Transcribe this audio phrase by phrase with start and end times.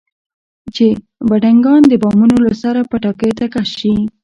[0.75, 0.85] چې
[1.29, 3.95] بډنکان د بامونو له سره پټاکیو ته کش شي.